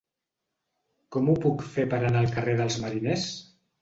Com 1.15 1.29
ho 1.29 1.35
puc 1.43 1.63
fer 1.75 1.85
per 1.93 1.99
anar 2.07 2.25
al 2.25 2.33
carrer 2.39 2.57
dels 2.63 2.79
Mariners? 2.87 3.29